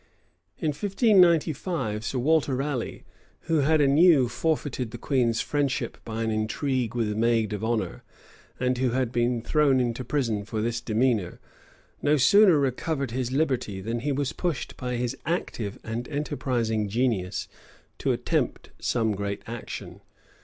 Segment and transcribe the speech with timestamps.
[0.57, 3.03] In 1595, Sir Walter Raleigh,
[3.41, 8.03] who had anew forfeited the queen's friendship by an intrigue with a maid of honor,
[8.59, 11.39] and who had been thrown into prison for this misdemeanor,
[12.01, 17.47] no sooner recovered his liberty, than he was pushed by his active and enterprising genius
[17.99, 20.01] to attempt some great action.